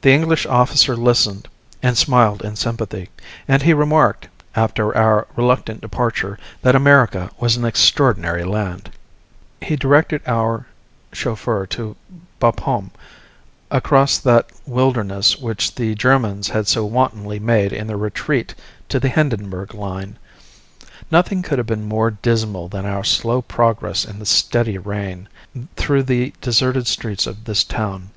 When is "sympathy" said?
2.56-3.10